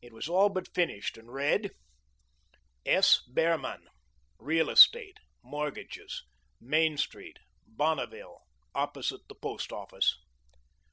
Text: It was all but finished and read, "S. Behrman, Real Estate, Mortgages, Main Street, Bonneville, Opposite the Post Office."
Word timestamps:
It 0.00 0.12
was 0.12 0.28
all 0.28 0.48
but 0.48 0.72
finished 0.72 1.18
and 1.18 1.32
read, 1.34 1.72
"S. 2.84 3.22
Behrman, 3.28 3.88
Real 4.38 4.70
Estate, 4.70 5.18
Mortgages, 5.42 6.22
Main 6.60 6.96
Street, 6.98 7.40
Bonneville, 7.66 8.42
Opposite 8.76 9.26
the 9.26 9.34
Post 9.34 9.72
Office." 9.72 10.18